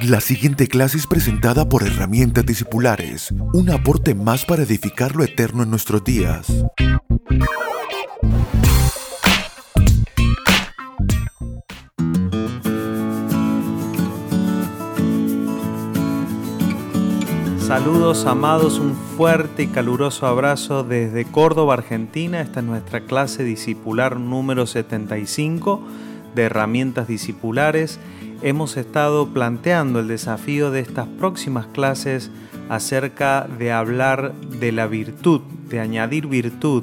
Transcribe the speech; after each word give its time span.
La 0.00 0.20
siguiente 0.20 0.66
clase 0.68 0.96
es 0.96 1.06
presentada 1.06 1.68
por 1.68 1.82
Herramientas 1.82 2.46
Discipulares, 2.46 3.32
un 3.52 3.70
aporte 3.70 4.14
más 4.14 4.44
para 4.44 4.62
edificar 4.62 5.14
lo 5.14 5.22
eterno 5.22 5.62
en 5.62 5.70
nuestros 5.70 6.02
días. 6.02 6.46
Saludos 17.58 18.26
amados, 18.26 18.78
un 18.78 18.94
fuerte 18.94 19.64
y 19.64 19.66
caluroso 19.66 20.26
abrazo 20.26 20.84
desde 20.84 21.24
Córdoba, 21.26 21.74
Argentina. 21.74 22.40
Esta 22.40 22.60
es 22.60 22.66
nuestra 22.66 23.02
clase 23.02 23.44
discipular 23.44 24.18
número 24.18 24.66
75 24.66 25.82
de 26.34 26.42
herramientas 26.42 27.08
discipulares. 27.08 28.00
Hemos 28.44 28.76
estado 28.76 29.28
planteando 29.28 30.00
el 30.00 30.08
desafío 30.08 30.72
de 30.72 30.80
estas 30.80 31.06
próximas 31.06 31.66
clases 31.66 32.32
acerca 32.68 33.46
de 33.46 33.70
hablar 33.70 34.34
de 34.34 34.72
la 34.72 34.88
virtud, 34.88 35.42
de 35.68 35.78
añadir 35.78 36.26
virtud. 36.26 36.82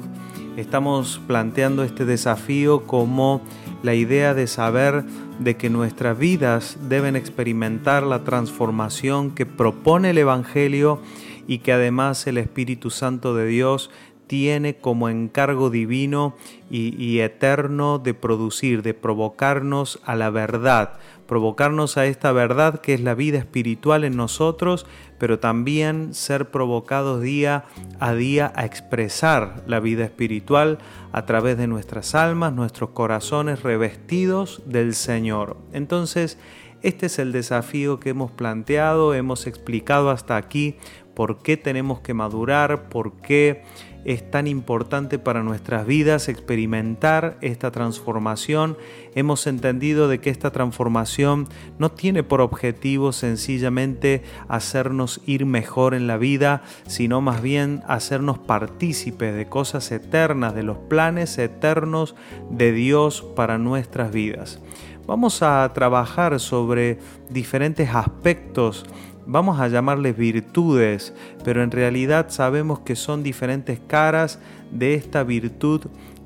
Estamos 0.56 1.20
planteando 1.26 1.84
este 1.84 2.06
desafío 2.06 2.86
como 2.86 3.42
la 3.82 3.94
idea 3.94 4.32
de 4.32 4.46
saber 4.46 5.04
de 5.38 5.58
que 5.58 5.68
nuestras 5.68 6.18
vidas 6.18 6.78
deben 6.88 7.14
experimentar 7.14 8.04
la 8.04 8.24
transformación 8.24 9.30
que 9.30 9.44
propone 9.44 10.10
el 10.10 10.18
Evangelio 10.18 11.02
y 11.46 11.58
que 11.58 11.74
además 11.74 12.26
el 12.26 12.38
Espíritu 12.38 12.88
Santo 12.88 13.34
de 13.34 13.46
Dios 13.46 13.90
tiene 14.30 14.76
como 14.76 15.08
encargo 15.08 15.70
divino 15.70 16.36
y, 16.70 17.18
eterno 17.18 17.98
de 17.98 18.14
producir, 18.14 18.80
de 18.80 18.94
provocarnos 18.94 19.98
a 20.04 20.14
la 20.14 20.30
verdad, 20.30 21.00
provocarnos 21.26 21.96
a 21.96 22.06
esta 22.06 22.30
verdad 22.30 22.80
que 22.80 22.94
es 22.94 23.00
la 23.00 23.16
vida 23.16 23.38
espiritual 23.38 24.04
en 24.04 24.16
nosotros, 24.16 24.86
pero 25.18 25.40
también 25.40 26.14
ser 26.14 26.52
provocados 26.52 27.20
día 27.20 27.64
a 27.98 28.14
día 28.14 28.52
a 28.54 28.66
expresar 28.66 29.64
la 29.66 29.80
vida 29.80 30.04
espiritual 30.04 30.78
a 31.10 31.26
través 31.26 31.58
de 31.58 31.66
nuestras 31.66 32.14
almas, 32.14 32.52
nuestros 32.52 32.90
corazones 32.90 33.64
revestidos 33.64 34.62
del 34.64 34.94
Señor. 34.94 35.56
Entonces, 35.72 36.38
este 36.82 37.06
es 37.06 37.18
el 37.18 37.32
desafío 37.32 37.98
que 37.98 38.10
hemos 38.10 38.30
planteado, 38.30 39.12
hemos 39.12 39.48
explicado 39.48 40.08
hasta 40.08 40.36
aquí 40.36 40.76
por 41.20 41.42
qué 41.42 41.58
tenemos 41.58 42.00
que 42.00 42.14
madurar, 42.14 42.88
por 42.88 43.12
qué 43.12 43.62
es 44.06 44.30
tan 44.30 44.46
importante 44.46 45.18
para 45.18 45.42
nuestras 45.42 45.86
vidas 45.86 46.30
experimentar 46.30 47.36
esta 47.42 47.70
transformación. 47.70 48.78
Hemos 49.14 49.46
entendido 49.46 50.08
de 50.08 50.18
que 50.18 50.30
esta 50.30 50.50
transformación 50.50 51.46
no 51.78 51.90
tiene 51.90 52.22
por 52.22 52.40
objetivo 52.40 53.12
sencillamente 53.12 54.22
hacernos 54.48 55.20
ir 55.26 55.44
mejor 55.44 55.92
en 55.92 56.06
la 56.06 56.16
vida, 56.16 56.62
sino 56.86 57.20
más 57.20 57.42
bien 57.42 57.82
hacernos 57.86 58.38
partícipes 58.38 59.34
de 59.34 59.46
cosas 59.46 59.92
eternas, 59.92 60.54
de 60.54 60.62
los 60.62 60.78
planes 60.78 61.36
eternos 61.36 62.14
de 62.48 62.72
Dios 62.72 63.20
para 63.36 63.58
nuestras 63.58 64.10
vidas. 64.10 64.58
Vamos 65.06 65.42
a 65.42 65.70
trabajar 65.74 66.40
sobre 66.40 66.98
diferentes 67.28 67.90
aspectos 67.94 68.86
vamos 69.30 69.60
a 69.60 69.68
llamarles 69.68 70.16
virtudes, 70.16 71.14
pero 71.44 71.62
en 71.62 71.70
realidad 71.70 72.26
sabemos 72.30 72.80
que 72.80 72.96
son 72.96 73.22
diferentes 73.22 73.78
caras 73.78 74.40
de 74.72 74.94
esta 74.94 75.22
virtud 75.22 75.82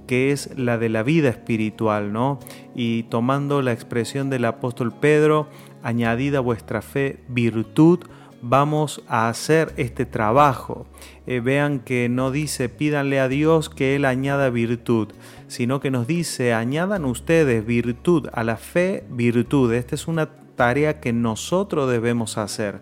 que 0.07 0.33
es 0.33 0.57
la 0.57 0.79
de 0.79 0.89
la 0.89 1.03
vida 1.03 1.29
espiritual, 1.29 2.13
¿no? 2.13 2.39
Y 2.75 3.05
tomando 3.05 3.63
la 3.63 3.73
expresión 3.73 4.31
del 4.31 4.45
apóstol 4.47 4.93
Pedro, 4.93 5.49
añadida 5.83 6.41
vuestra 6.41 6.83
fe 6.83 7.21
virtud, 7.29 8.01
vamos 8.41 9.03
a 9.09 9.29
hacer 9.29 9.73
este 9.77 10.05
trabajo. 10.05 10.87
Eh, 11.27 11.41
vean 11.41 11.81
que 11.81 12.09
no 12.11 12.31
dice 12.31 12.69
pídanle 12.69 13.21
a 13.21 13.29
Dios 13.29 13.71
que 13.71 13.97
Él 13.97 14.05
añada 14.05 14.51
virtud, 14.51 15.09
sino 15.47 15.81
que 15.81 15.91
nos 15.91 16.07
dice 16.07 16.53
añadan 16.53 17.05
ustedes 17.05 17.65
virtud 17.65 18.29
a 18.33 18.45
la 18.45 18.57
fe, 18.57 19.05
virtud. 19.11 19.73
Esta 19.73 19.95
es 19.95 20.07
una 20.07 20.29
tarea 20.57 21.01
que 21.01 21.13
nosotros 21.13 21.91
debemos 21.91 22.39
hacer. 22.39 22.81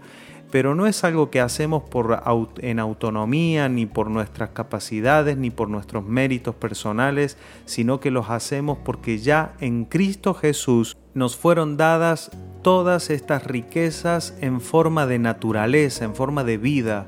Pero 0.51 0.75
no 0.75 0.87
es 0.87 1.03
algo 1.03 1.31
que 1.31 1.41
hacemos 1.41 1.83
por, 1.83 2.23
en 2.59 2.79
autonomía, 2.79 3.71
ni 3.71 3.87
por 3.87 4.11
nuestras 4.11 4.51
capacidades, 4.51 5.39
ni 5.39 5.51
por 5.51 5.71
nuestros 5.71 6.05
méritos 6.05 6.55
personales, 6.55 7.39
sino 7.65 8.01
que 8.01 8.11
los 8.11 8.29
hacemos 8.29 8.77
porque 8.85 9.17
ya 9.17 9.55
en 9.61 9.87
Cristo 9.87 10.35
Jesús 10.35 10.99
nos 11.15 11.37
fueron 11.37 11.79
dadas 11.79 12.31
todas 12.63 13.09
estas 13.09 13.45
riquezas 13.45 14.37
en 14.41 14.61
forma 14.61 15.07
de 15.07 15.19
naturaleza, 15.19 16.05
en 16.05 16.15
forma 16.15 16.45
de 16.45 16.59
vida. 16.59 17.07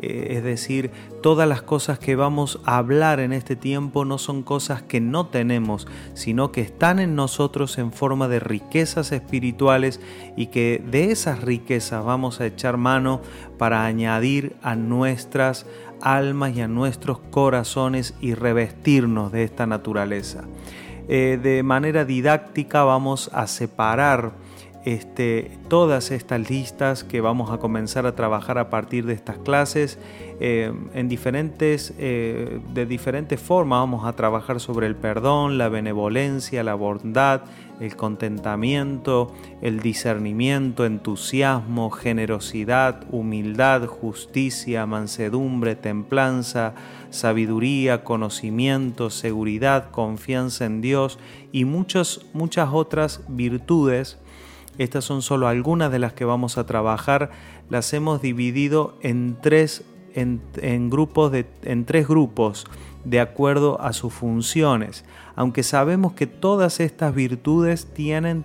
Eh, 0.00 0.34
es 0.36 0.44
decir, 0.44 0.90
todas 1.22 1.48
las 1.48 1.62
cosas 1.62 1.98
que 1.98 2.16
vamos 2.16 2.60
a 2.64 2.78
hablar 2.78 3.20
en 3.20 3.32
este 3.32 3.56
tiempo 3.56 4.04
no 4.04 4.18
son 4.18 4.42
cosas 4.42 4.82
que 4.82 5.00
no 5.00 5.26
tenemos, 5.26 5.86
sino 6.14 6.52
que 6.52 6.60
están 6.60 6.98
en 6.98 7.14
nosotros 7.14 7.78
en 7.78 7.92
forma 7.92 8.28
de 8.28 8.40
riquezas 8.40 9.12
espirituales 9.12 10.00
y 10.36 10.46
que 10.46 10.82
de 10.90 11.10
esas 11.10 11.42
riquezas 11.42 12.04
vamos 12.04 12.40
a 12.40 12.46
echar 12.46 12.76
mano 12.76 13.20
para 13.58 13.84
añadir 13.84 14.56
a 14.62 14.74
nuestras 14.74 15.66
almas 16.00 16.56
y 16.56 16.60
a 16.60 16.68
nuestros 16.68 17.18
corazones 17.18 18.14
y 18.20 18.34
revestirnos 18.34 19.32
de 19.32 19.44
esta 19.44 19.66
naturaleza. 19.66 20.44
Eh, 21.08 21.38
de 21.42 21.62
manera 21.62 22.04
didáctica 22.04 22.82
vamos 22.82 23.30
a 23.32 23.46
separar 23.46 24.32
este, 24.84 25.50
todas 25.68 26.10
estas 26.10 26.50
listas 26.50 27.04
que 27.04 27.22
vamos 27.22 27.50
a 27.50 27.58
comenzar 27.58 28.04
a 28.04 28.14
trabajar 28.14 28.58
a 28.58 28.68
partir 28.68 29.06
de 29.06 29.14
estas 29.14 29.38
clases 29.38 29.98
eh, 30.40 30.72
en 30.92 31.08
diferentes, 31.08 31.94
eh, 31.98 32.60
de 32.74 32.84
diferentes 32.84 33.40
formas 33.40 33.80
vamos 33.80 34.04
a 34.04 34.12
trabajar 34.12 34.60
sobre 34.60 34.86
el 34.86 34.94
perdón, 34.94 35.56
la 35.56 35.70
benevolencia, 35.70 36.62
la 36.62 36.74
bondad, 36.74 37.42
el 37.80 37.96
contentamiento, 37.96 39.32
el 39.62 39.80
discernimiento, 39.80 40.84
entusiasmo, 40.84 41.90
generosidad, 41.90 43.04
humildad, 43.10 43.86
justicia, 43.86 44.84
mansedumbre, 44.86 45.76
templanza, 45.76 46.74
sabiduría, 47.10 48.04
conocimiento, 48.04 49.08
seguridad, 49.08 49.90
confianza 49.90 50.66
en 50.66 50.82
Dios 50.82 51.18
y 51.52 51.64
muchas, 51.64 52.20
muchas 52.34 52.68
otras 52.72 53.22
virtudes 53.28 54.18
estas 54.78 55.04
son 55.04 55.22
solo 55.22 55.48
algunas 55.48 55.90
de 55.92 55.98
las 55.98 56.12
que 56.12 56.24
vamos 56.24 56.58
a 56.58 56.66
trabajar. 56.66 57.30
Las 57.70 57.92
hemos 57.92 58.20
dividido 58.20 58.96
en 59.02 59.36
tres, 59.40 59.84
en, 60.14 60.90
grupos 60.90 61.32
de, 61.32 61.46
en 61.62 61.84
tres 61.84 62.08
grupos 62.08 62.66
de 63.04 63.20
acuerdo 63.20 63.80
a 63.80 63.92
sus 63.92 64.12
funciones. 64.12 65.04
Aunque 65.36 65.62
sabemos 65.62 66.14
que 66.14 66.26
todas 66.26 66.80
estas 66.80 67.14
virtudes 67.14 67.86
tienen 67.86 68.44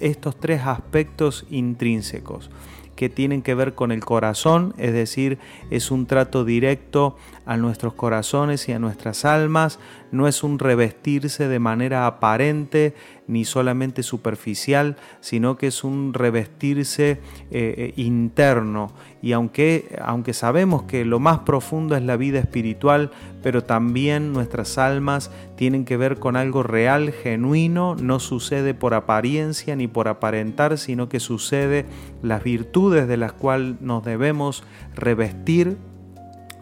estos 0.00 0.38
tres 0.38 0.62
aspectos 0.62 1.46
intrínsecos 1.50 2.50
que 2.96 3.08
tienen 3.08 3.42
que 3.42 3.54
ver 3.54 3.74
con 3.74 3.90
el 3.90 4.04
corazón, 4.04 4.74
es 4.76 4.92
decir, 4.92 5.38
es 5.70 5.90
un 5.90 6.06
trato 6.06 6.44
directo 6.44 7.16
a 7.46 7.56
nuestros 7.56 7.94
corazones 7.94 8.68
y 8.68 8.72
a 8.72 8.78
nuestras 8.78 9.24
almas, 9.24 9.78
no 10.12 10.28
es 10.28 10.44
un 10.44 10.58
revestirse 10.58 11.48
de 11.48 11.58
manera 11.58 12.06
aparente 12.06 12.94
ni 13.26 13.44
solamente 13.44 14.02
superficial, 14.02 14.96
sino 15.20 15.56
que 15.56 15.68
es 15.68 15.84
un 15.84 16.12
revestirse 16.12 17.12
eh, 17.12 17.20
eh, 17.50 17.92
interno. 17.96 18.92
Y 19.22 19.32
aunque, 19.32 19.96
aunque 20.04 20.34
sabemos 20.34 20.82
que 20.82 21.04
lo 21.04 21.18
más 21.18 21.40
profundo 21.40 21.96
es 21.96 22.02
la 22.02 22.16
vida 22.16 22.38
espiritual, 22.40 23.10
pero 23.42 23.64
también 23.64 24.32
nuestras 24.32 24.76
almas 24.78 25.30
tienen 25.56 25.84
que 25.84 25.96
ver 25.96 26.18
con 26.18 26.36
algo 26.36 26.62
real, 26.62 27.12
genuino, 27.12 27.96
no 27.96 28.20
sucede 28.20 28.74
por 28.74 28.94
apariencia 28.94 29.76
ni 29.76 29.86
por 29.86 30.08
aparentar, 30.08 30.76
sino 30.76 31.08
que 31.08 31.20
sucede 31.20 31.86
las 32.22 32.42
virtudes 32.42 33.08
de 33.08 33.16
las 33.16 33.32
cuales 33.32 33.80
nos 33.80 34.04
debemos 34.04 34.62
revestir 34.94 35.76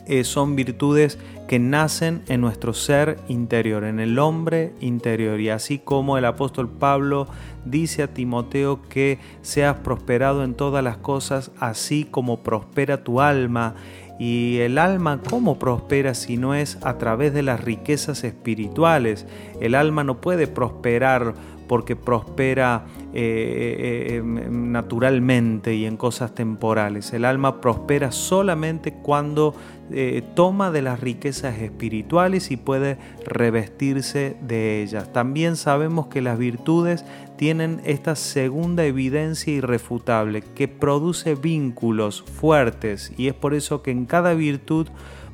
eh, 0.06 0.24
son 0.24 0.56
virtudes 0.56 1.18
que 1.48 1.58
nacen 1.58 2.22
en 2.28 2.40
nuestro 2.40 2.74
ser 2.74 3.18
interior, 3.28 3.84
en 3.84 3.98
el 3.98 4.18
hombre 4.18 4.72
interior. 4.80 5.40
Y 5.40 5.48
así 5.48 5.78
como 5.78 6.16
el 6.16 6.24
apóstol 6.24 6.68
Pablo 6.68 7.26
dice 7.64 8.04
a 8.04 8.14
Timoteo 8.14 8.82
que 8.88 9.18
seas 9.42 9.78
prosperado 9.78 10.44
en 10.44 10.54
todas 10.54 10.84
las 10.84 10.96
cosas, 10.98 11.50
así 11.58 12.04
como 12.04 12.42
prospera 12.42 13.02
tu 13.02 13.20
alma. 13.20 13.74
Y 14.20 14.58
el 14.58 14.78
alma, 14.78 15.20
¿cómo 15.28 15.58
prospera 15.58 16.14
si 16.14 16.36
no 16.36 16.54
es 16.54 16.78
a 16.82 16.98
través 16.98 17.32
de 17.32 17.42
las 17.42 17.64
riquezas 17.64 18.22
espirituales? 18.22 19.26
El 19.60 19.74
alma 19.74 20.04
no 20.04 20.20
puede 20.20 20.46
prosperar 20.46 21.34
porque 21.70 21.94
prospera 21.94 22.84
eh, 23.12 24.08
eh, 24.10 24.16
em, 24.16 24.72
naturalmente 24.72 25.72
y 25.72 25.86
en 25.86 25.96
cosas 25.96 26.34
temporales. 26.34 27.12
El 27.12 27.24
alma 27.24 27.60
prospera 27.60 28.10
solamente 28.10 28.92
cuando 28.92 29.54
eh, 29.92 30.24
toma 30.34 30.72
de 30.72 30.82
las 30.82 30.98
riquezas 30.98 31.60
espirituales 31.60 32.50
y 32.50 32.56
puede 32.56 32.98
revestirse 33.24 34.36
de 34.40 34.82
ellas. 34.82 35.12
También 35.12 35.54
sabemos 35.54 36.08
que 36.08 36.20
las 36.20 36.38
virtudes 36.38 37.04
tienen 37.36 37.80
esta 37.84 38.16
segunda 38.16 38.84
evidencia 38.84 39.52
irrefutable 39.52 40.42
que 40.42 40.66
produce 40.66 41.36
vínculos 41.36 42.22
fuertes 42.22 43.12
y 43.16 43.28
es 43.28 43.34
por 43.34 43.54
eso 43.54 43.80
que 43.80 43.92
en 43.92 44.06
cada 44.06 44.34
virtud 44.34 44.88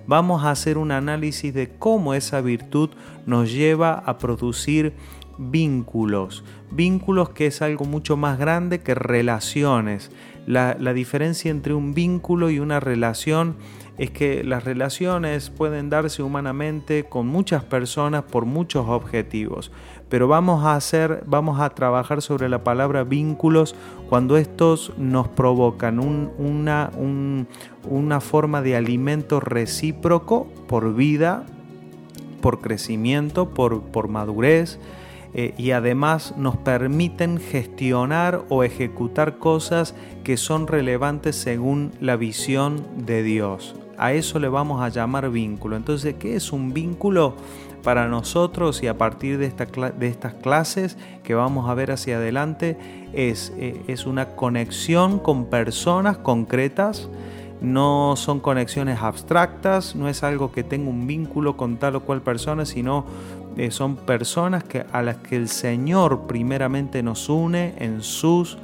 vamos 0.06 0.44
a 0.44 0.50
hacer 0.50 0.76
un 0.76 0.92
análisis 0.92 1.54
de 1.54 1.70
cómo 1.78 2.12
esa 2.12 2.42
virtud 2.42 2.90
nos 3.24 3.50
lleva 3.50 3.94
a 3.94 4.18
producir 4.18 4.92
vínculos, 5.38 6.44
vínculos 6.70 7.30
que 7.30 7.46
es 7.46 7.62
algo 7.62 7.84
mucho 7.84 8.16
más 8.16 8.38
grande 8.38 8.80
que 8.80 8.94
relaciones. 8.94 10.10
La, 10.46 10.74
diferencia 10.92 11.50
entre 11.50 11.74
un 11.74 11.92
vínculo 11.92 12.50
y 12.50 12.60
una 12.60 12.78
relación 12.78 13.56
es 13.98 14.10
que 14.10 14.44
las 14.44 14.62
relaciones 14.62 15.50
pueden 15.50 15.90
darse 15.90 16.22
humanamente 16.22 17.04
con 17.04 17.26
muchas 17.26 17.64
personas 17.64 18.22
por 18.22 18.44
muchos 18.44 18.86
objetivos, 18.88 19.72
pero 20.08 20.28
vamos 20.28 20.64
a 20.64 20.76
hacer, 20.76 21.24
vamos 21.26 21.58
a 21.60 21.70
trabajar 21.70 22.22
sobre 22.22 22.48
la 22.48 22.62
palabra 22.62 23.02
vínculos 23.02 23.74
cuando 24.08 24.36
estos 24.36 24.92
nos 24.98 25.26
provocan 25.28 25.98
una, 25.98 26.90
una 27.88 28.20
forma 28.20 28.62
de 28.62 28.76
alimento 28.76 29.40
recíproco 29.40 30.46
por 30.68 30.94
vida, 30.94 31.44
por 32.40 32.60
crecimiento, 32.60 33.50
por, 33.50 33.82
por 33.82 34.06
madurez, 34.06 34.78
eh, 35.38 35.52
y 35.58 35.72
además 35.72 36.32
nos 36.38 36.56
permiten 36.56 37.38
gestionar 37.38 38.46
o 38.48 38.64
ejecutar 38.64 39.36
cosas 39.36 39.94
que 40.24 40.38
son 40.38 40.66
relevantes 40.66 41.36
según 41.36 41.92
la 42.00 42.16
visión 42.16 42.82
de 42.96 43.22
Dios. 43.22 43.76
A 43.98 44.14
eso 44.14 44.38
le 44.38 44.48
vamos 44.48 44.80
a 44.80 44.88
llamar 44.88 45.28
vínculo. 45.28 45.76
Entonces, 45.76 46.14
¿qué 46.14 46.36
es 46.36 46.52
un 46.52 46.72
vínculo? 46.72 47.36
Para 47.82 48.08
nosotros 48.08 48.82
y 48.82 48.86
a 48.86 48.96
partir 48.96 49.36
de, 49.36 49.52
de 49.98 50.08
estas 50.08 50.34
clases 50.34 50.96
que 51.22 51.34
vamos 51.34 51.68
a 51.68 51.74
ver 51.74 51.92
hacia 51.92 52.16
adelante, 52.16 52.78
es, 53.12 53.52
eh, 53.58 53.82
es 53.88 54.06
una 54.06 54.36
conexión 54.36 55.18
con 55.18 55.44
personas 55.44 56.16
concretas, 56.16 57.10
no 57.60 58.14
son 58.16 58.40
conexiones 58.40 59.02
abstractas, 59.02 59.94
no 59.94 60.08
es 60.08 60.22
algo 60.22 60.50
que 60.50 60.64
tenga 60.64 60.88
un 60.88 61.06
vínculo 61.06 61.56
con 61.56 61.76
tal 61.76 61.96
o 61.96 62.00
cual 62.00 62.22
persona, 62.22 62.64
sino 62.64 63.04
eh, 63.56 63.70
son 63.70 63.96
personas 63.96 64.64
que, 64.64 64.84
a 64.92 65.02
las 65.02 65.16
que 65.16 65.36
el 65.36 65.48
Señor 65.48 66.26
primeramente 66.26 67.02
nos 67.02 67.28
une 67.28 67.74
en 67.78 68.02
sus, 68.02 68.58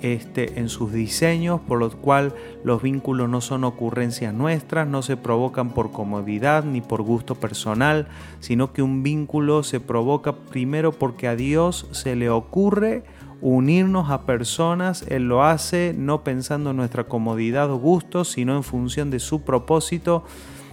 este, 0.00 0.60
en 0.60 0.68
sus 0.68 0.92
diseños, 0.92 1.60
por 1.60 1.80
lo 1.80 1.90
cual 1.90 2.32
los 2.62 2.80
vínculos 2.80 3.28
no 3.28 3.40
son 3.40 3.64
ocurrencias 3.64 4.32
nuestras, 4.32 4.86
no 4.86 5.02
se 5.02 5.16
provocan 5.16 5.70
por 5.70 5.90
comodidad 5.90 6.62
ni 6.62 6.80
por 6.80 7.02
gusto 7.02 7.34
personal, 7.34 8.06
sino 8.38 8.72
que 8.72 8.82
un 8.82 9.02
vínculo 9.02 9.64
se 9.64 9.80
provoca 9.80 10.32
primero 10.36 10.92
porque 10.92 11.26
a 11.26 11.34
Dios 11.34 11.88
se 11.90 12.14
le 12.14 12.30
ocurre 12.30 13.02
unirnos 13.40 14.10
a 14.10 14.22
personas, 14.22 15.04
Él 15.08 15.28
lo 15.28 15.44
hace 15.44 15.94
no 15.96 16.22
pensando 16.24 16.70
en 16.70 16.76
nuestra 16.76 17.04
comodidad 17.04 17.70
o 17.70 17.78
gusto, 17.78 18.24
sino 18.24 18.56
en 18.56 18.62
función 18.62 19.10
de 19.10 19.20
su 19.20 19.42
propósito 19.42 20.24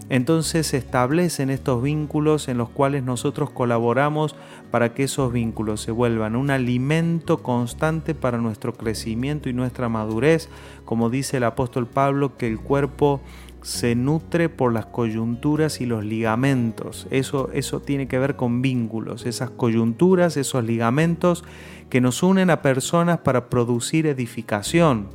entonces 0.09 0.67
se 0.67 0.77
establecen 0.77 1.49
estos 1.49 1.81
vínculos 1.81 2.47
en 2.47 2.57
los 2.57 2.69
cuales 2.69 3.03
nosotros 3.03 3.49
colaboramos 3.49 4.35
para 4.69 4.93
que 4.93 5.03
esos 5.03 5.33
vínculos 5.33 5.81
se 5.81 5.91
vuelvan 5.91 6.35
un 6.35 6.51
alimento 6.51 7.41
constante 7.41 8.13
para 8.13 8.37
nuestro 8.37 8.73
crecimiento 8.73 9.49
y 9.49 9.53
nuestra 9.53 9.89
madurez, 9.89 10.49
como 10.85 11.09
dice 11.09 11.37
el 11.37 11.43
apóstol 11.43 11.87
Pablo, 11.87 12.37
que 12.37 12.47
el 12.47 12.59
cuerpo 12.59 13.21
se 13.63 13.95
nutre 13.95 14.47
por 14.47 14.71
las 14.71 14.85
coyunturas 14.85 15.81
y 15.81 15.87
los 15.87 16.05
ligamentos. 16.05 17.07
Eso, 17.09 17.49
eso 17.51 17.79
tiene 17.79 18.07
que 18.07 18.19
ver 18.19 18.35
con 18.35 18.61
vínculos, 18.61 19.25
esas 19.25 19.49
coyunturas, 19.49 20.37
esos 20.37 20.63
ligamentos 20.63 21.43
que 21.89 21.99
nos 21.99 22.21
unen 22.21 22.51
a 22.51 22.61
personas 22.61 23.19
para 23.19 23.49
producir 23.49 24.05
edificación 24.05 25.09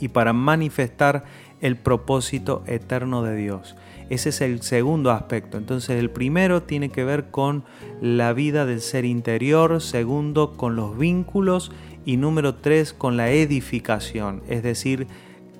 y 0.00 0.08
para 0.08 0.34
manifestar 0.34 1.24
el 1.62 1.76
propósito 1.76 2.62
eterno 2.66 3.22
de 3.22 3.34
Dios. 3.36 3.76
Ese 4.10 4.28
es 4.28 4.42
el 4.42 4.60
segundo 4.60 5.10
aspecto. 5.10 5.56
Entonces 5.56 5.98
el 5.98 6.10
primero 6.10 6.64
tiene 6.64 6.90
que 6.90 7.04
ver 7.04 7.30
con 7.30 7.64
la 8.02 8.34
vida 8.34 8.66
del 8.66 8.82
ser 8.82 9.06
interior, 9.06 9.80
segundo 9.80 10.52
con 10.52 10.76
los 10.76 10.98
vínculos 10.98 11.72
y 12.04 12.18
número 12.18 12.56
tres 12.56 12.92
con 12.92 13.16
la 13.16 13.30
edificación. 13.30 14.42
Es 14.48 14.62
decir, 14.62 15.06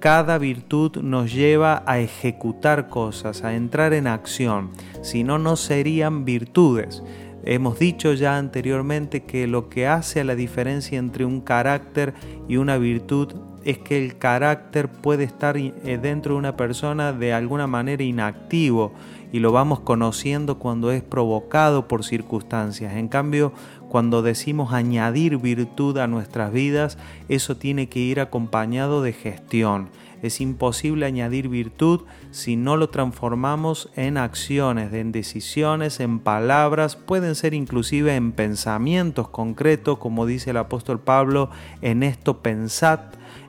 cada 0.00 0.36
virtud 0.36 0.96
nos 0.96 1.32
lleva 1.32 1.84
a 1.86 2.00
ejecutar 2.00 2.88
cosas, 2.88 3.44
a 3.44 3.54
entrar 3.54 3.94
en 3.94 4.08
acción. 4.08 4.70
Si 5.00 5.22
no, 5.22 5.38
no 5.38 5.56
serían 5.56 6.24
virtudes. 6.24 7.02
Hemos 7.44 7.78
dicho 7.78 8.12
ya 8.12 8.36
anteriormente 8.36 9.22
que 9.22 9.46
lo 9.46 9.68
que 9.68 9.86
hace 9.86 10.24
la 10.24 10.34
diferencia 10.34 10.98
entre 10.98 11.24
un 11.24 11.40
carácter 11.40 12.14
y 12.48 12.56
una 12.56 12.78
virtud 12.78 13.34
es 13.64 13.78
que 13.78 14.02
el 14.02 14.18
carácter 14.18 14.88
puede 14.88 15.24
estar 15.24 15.56
eh, 15.56 15.72
dentro 16.00 16.34
de 16.34 16.38
una 16.38 16.56
persona 16.56 17.12
de 17.12 17.32
alguna 17.32 17.66
manera 17.66 18.02
inactivo 18.02 18.92
y 19.32 19.38
lo 19.38 19.50
vamos 19.50 19.80
conociendo 19.80 20.58
cuando 20.58 20.92
es 20.92 21.02
provocado 21.02 21.88
por 21.88 22.04
circunstancias. 22.04 22.94
En 22.94 23.08
cambio, 23.08 23.52
cuando 23.92 24.22
decimos 24.22 24.72
añadir 24.72 25.36
virtud 25.36 25.98
a 25.98 26.06
nuestras 26.06 26.50
vidas, 26.50 26.96
eso 27.28 27.58
tiene 27.58 27.90
que 27.90 27.98
ir 27.98 28.20
acompañado 28.20 29.02
de 29.02 29.12
gestión. 29.12 29.90
Es 30.22 30.40
imposible 30.40 31.04
añadir 31.04 31.50
virtud 31.50 32.00
si 32.30 32.56
no 32.56 32.78
lo 32.78 32.88
transformamos 32.88 33.90
en 33.94 34.16
acciones, 34.16 34.94
en 34.94 35.12
decisiones, 35.12 36.00
en 36.00 36.20
palabras, 36.20 36.96
pueden 36.96 37.34
ser 37.34 37.52
inclusive 37.52 38.16
en 38.16 38.32
pensamientos 38.32 39.28
concretos, 39.28 39.98
como 39.98 40.24
dice 40.24 40.52
el 40.52 40.56
apóstol 40.56 40.98
Pablo, 40.98 41.50
en 41.82 42.02
esto 42.02 42.40
pensad 42.40 43.00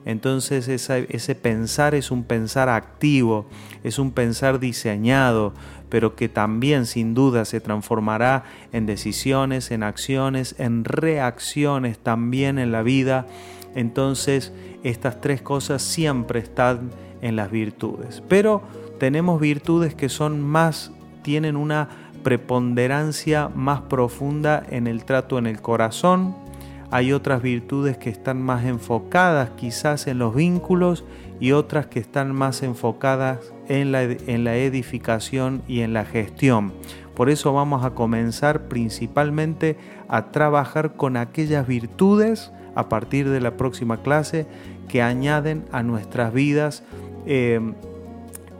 entonces 0.04 0.68
ese 0.68 1.34
pensar 1.34 1.94
es 1.94 2.10
un 2.10 2.24
pensar 2.24 2.68
activo, 2.68 3.46
es 3.82 3.98
un 3.98 4.12
pensar 4.12 4.60
diseñado, 4.60 5.54
pero 5.94 6.16
que 6.16 6.28
también 6.28 6.86
sin 6.86 7.14
duda 7.14 7.44
se 7.44 7.60
transformará 7.60 8.42
en 8.72 8.84
decisiones, 8.84 9.70
en 9.70 9.84
acciones, 9.84 10.56
en 10.58 10.84
reacciones 10.84 12.00
también 12.00 12.58
en 12.58 12.72
la 12.72 12.82
vida. 12.82 13.28
Entonces 13.76 14.52
estas 14.82 15.20
tres 15.20 15.40
cosas 15.40 15.82
siempre 15.82 16.40
están 16.40 16.90
en 17.22 17.36
las 17.36 17.48
virtudes. 17.52 18.24
Pero 18.28 18.62
tenemos 18.98 19.40
virtudes 19.40 19.94
que 19.94 20.08
son 20.08 20.40
más, 20.40 20.90
tienen 21.22 21.54
una 21.54 21.88
preponderancia 22.24 23.48
más 23.54 23.82
profunda 23.82 24.64
en 24.68 24.88
el 24.88 25.04
trato 25.04 25.38
en 25.38 25.46
el 25.46 25.62
corazón, 25.62 26.34
hay 26.90 27.12
otras 27.12 27.40
virtudes 27.40 27.98
que 27.98 28.10
están 28.10 28.42
más 28.42 28.64
enfocadas 28.64 29.50
quizás 29.50 30.08
en 30.08 30.18
los 30.18 30.34
vínculos 30.34 31.04
y 31.38 31.52
otras 31.52 31.86
que 31.86 32.00
están 32.00 32.34
más 32.34 32.64
enfocadas 32.64 33.53
en 33.68 33.92
la, 33.92 34.02
en 34.02 34.44
la 34.44 34.56
edificación 34.56 35.62
y 35.68 35.80
en 35.80 35.92
la 35.92 36.04
gestión. 36.04 36.72
Por 37.14 37.30
eso 37.30 37.52
vamos 37.52 37.84
a 37.84 37.90
comenzar 37.90 38.68
principalmente 38.68 39.76
a 40.08 40.30
trabajar 40.32 40.96
con 40.96 41.16
aquellas 41.16 41.66
virtudes 41.66 42.52
a 42.74 42.88
partir 42.88 43.28
de 43.28 43.40
la 43.40 43.56
próxima 43.56 44.02
clase 44.02 44.46
que 44.88 45.00
añaden 45.00 45.64
a 45.70 45.82
nuestras 45.82 46.32
vidas 46.32 46.82
eh, 47.26 47.60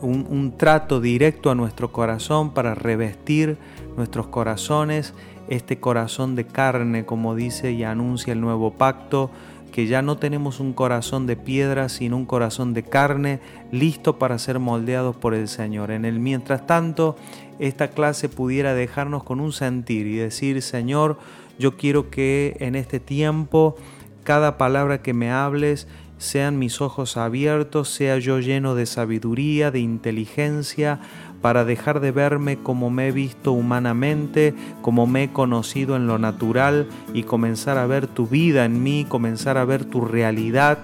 un, 0.00 0.26
un 0.28 0.56
trato 0.56 1.00
directo 1.00 1.50
a 1.50 1.54
nuestro 1.54 1.90
corazón 1.90 2.54
para 2.54 2.75
revestir 2.75 3.58
nuestros 3.96 4.28
corazones 4.28 5.14
este 5.49 5.78
corazón 5.78 6.37
de 6.37 6.46
carne, 6.46 7.04
como 7.04 7.34
dice 7.34 7.73
y 7.73 7.84
anuncia 7.84 8.32
el 8.32 8.40
nuevo 8.40 8.73
pacto, 8.73 9.30
que 9.75 9.88
ya 9.88 10.02
no 10.02 10.19
tenemos 10.19 10.61
un 10.61 10.73
corazón 10.73 11.26
de 11.26 11.35
piedra, 11.35 11.88
sino 11.88 12.16
un 12.16 12.26
corazón 12.26 12.75
de 12.75 12.85
carne, 12.85 13.40
listo 13.73 14.21
para 14.21 14.38
ser 14.38 14.61
moldeados 14.61 15.16
por 15.16 15.35
el 15.35 15.49
Señor. 15.49 15.90
En 15.90 16.04
el 16.04 16.21
mientras 16.21 16.64
tanto, 16.64 17.16
esta 17.59 17.88
clase 17.88 18.28
pudiera 18.28 18.73
dejarnos 18.73 19.25
con 19.25 19.40
un 19.40 19.52
sentir 19.52 20.07
y 20.07 20.14
decir, 20.14 20.62
Señor, 20.62 21.19
yo 21.59 21.76
quiero 21.76 22.09
que 22.09 22.57
en 22.61 22.76
este 22.76 23.00
tiempo 23.00 23.75
cada 24.23 24.59
palabra 24.59 25.02
que 25.02 25.12
me 25.12 25.33
hables 25.33 25.88
sean 26.25 26.59
mis 26.59 26.81
ojos 26.81 27.16
abiertos, 27.16 27.88
sea 27.90 28.19
yo 28.19 28.40
lleno 28.40 28.75
de 28.75 28.87
sabiduría, 28.87 29.71
de 29.71 29.81
inteligencia, 29.81 31.00
para 31.40 31.64
dejar 31.64 32.00
de 32.00 32.11
verme 32.11 32.57
como 32.57 32.88
me 32.88 33.09
he 33.09 33.12
visto 33.12 33.52
humanamente, 33.52 34.54
como 34.81 35.07
me 35.07 35.25
he 35.25 35.33
conocido 35.33 35.95
en 35.95 36.07
lo 36.07 36.19
natural 36.19 36.88
y 37.12 37.25
comenzar 37.25 37.76
a 37.76 37.87
ver 37.87 38.07
tu 38.07 38.26
vida 38.26 38.64
en 38.64 38.83
mí, 38.83 39.04
comenzar 39.07 39.59
a 39.59 39.66
ver 39.66 39.85
tu 39.85 40.00
realidad, 40.00 40.78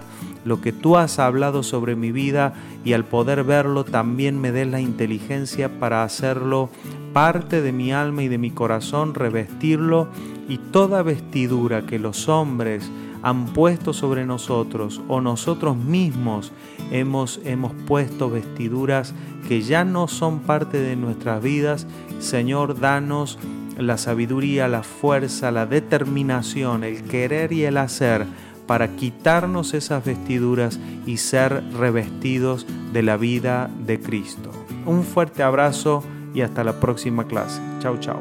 lo 0.44 0.60
que 0.60 0.72
tú 0.72 0.98
has 0.98 1.18
hablado 1.18 1.62
sobre 1.62 1.96
mi 1.96 2.12
vida 2.12 2.52
y 2.84 2.92
al 2.92 3.04
poder 3.04 3.42
verlo 3.42 3.84
también 3.84 4.38
me 4.38 4.52
des 4.52 4.68
la 4.68 4.80
inteligencia 4.80 5.80
para 5.80 6.02
hacerlo 6.02 6.68
parte 7.12 7.62
de 7.62 7.72
mi 7.72 7.92
alma 7.92 8.22
y 8.22 8.28
de 8.28 8.38
mi 8.38 8.50
corazón, 8.50 9.14
revestirlo 9.14 10.08
y 10.48 10.58
toda 10.58 11.02
vestidura 11.02 11.86
que 11.86 11.98
los 11.98 12.28
hombres 12.28 12.90
han 13.22 13.46
puesto 13.46 13.92
sobre 13.92 14.24
nosotros 14.26 15.00
o 15.08 15.20
nosotros 15.20 15.76
mismos 15.76 16.52
hemos, 16.90 17.40
hemos 17.44 17.72
puesto 17.86 18.30
vestiduras 18.30 19.14
que 19.48 19.62
ya 19.62 19.84
no 19.84 20.08
son 20.08 20.40
parte 20.40 20.80
de 20.80 20.96
nuestras 20.96 21.42
vidas. 21.42 21.86
Señor, 22.18 22.78
danos 22.80 23.38
la 23.78 23.98
sabiduría, 23.98 24.68
la 24.68 24.82
fuerza, 24.82 25.50
la 25.50 25.66
determinación, 25.66 26.84
el 26.84 27.02
querer 27.04 27.52
y 27.52 27.64
el 27.64 27.76
hacer 27.76 28.26
para 28.66 28.94
quitarnos 28.94 29.74
esas 29.74 30.04
vestiduras 30.04 30.78
y 31.06 31.16
ser 31.16 31.64
revestidos 31.72 32.66
de 32.92 33.02
la 33.02 33.16
vida 33.16 33.68
de 33.84 33.98
Cristo. 33.98 34.50
Un 34.86 35.02
fuerte 35.02 35.42
abrazo 35.42 36.04
y 36.34 36.42
hasta 36.42 36.62
la 36.62 36.78
próxima 36.78 37.26
clase. 37.26 37.60
Chao, 37.80 37.98
chao. 37.98 38.20